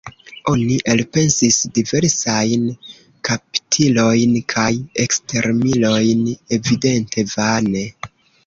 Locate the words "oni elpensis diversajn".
0.51-2.63